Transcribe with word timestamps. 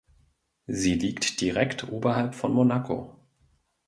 Sie 0.65 0.95
liegt 0.95 1.41
direkt 1.41 1.87
oberhalb 1.89 2.33
von 2.33 2.51
Monaco. 2.55 3.15